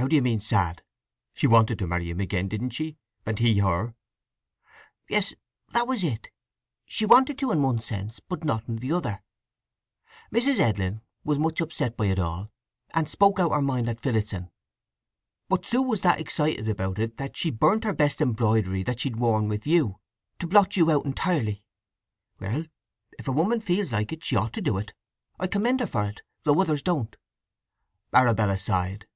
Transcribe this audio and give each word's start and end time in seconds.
"How 0.00 0.08
do 0.08 0.16
you 0.16 0.22
mean 0.22 0.40
sad? 0.40 0.82
She 1.34 1.46
wanted 1.46 1.78
to 1.78 1.86
marry 1.86 2.08
him 2.08 2.20
again, 2.20 2.48
didn't 2.48 2.70
she? 2.70 2.96
And 3.26 3.38
he 3.38 3.58
her!" 3.58 3.94
"Yes—that 5.10 5.86
was 5.86 6.02
it. 6.02 6.30
She 6.86 7.04
wanted 7.04 7.36
to 7.36 7.50
in 7.50 7.60
one 7.62 7.80
sense, 7.80 8.18
but 8.18 8.42
not 8.42 8.66
in 8.66 8.76
the 8.76 8.92
other. 8.92 9.22
Mrs. 10.32 10.58
Edlin 10.58 11.02
was 11.22 11.38
much 11.38 11.60
upset 11.60 11.98
by 11.98 12.06
it 12.06 12.18
all, 12.18 12.50
and 12.94 13.10
spoke 13.10 13.38
out 13.38 13.52
her 13.52 13.60
mind 13.60 13.90
at 13.90 14.00
Phillotson. 14.00 14.50
But 15.50 15.66
Sue 15.66 15.82
was 15.82 16.00
that 16.00 16.18
excited 16.18 16.66
about 16.66 16.98
it 16.98 17.18
that 17.18 17.36
she 17.36 17.50
burnt 17.50 17.84
her 17.84 17.92
best 17.92 18.22
embroidery 18.22 18.82
that 18.84 19.00
she'd 19.00 19.16
worn 19.16 19.48
with 19.48 19.66
you, 19.66 20.00
to 20.38 20.46
blot 20.46 20.78
you 20.78 20.90
out 20.90 21.04
entirely. 21.04 21.62
Well—if 22.40 23.28
a 23.28 23.32
woman 23.32 23.60
feels 23.60 23.92
like 23.92 24.12
it, 24.14 24.24
she 24.24 24.34
ought 24.34 24.54
to 24.54 24.62
do 24.62 24.78
it. 24.78 24.94
I 25.38 25.46
commend 25.46 25.80
her 25.80 25.86
for 25.86 26.06
it, 26.06 26.22
though 26.44 26.58
others 26.58 26.80
don't." 26.82 27.14
Arabella 28.14 28.56
sighed. 28.56 29.06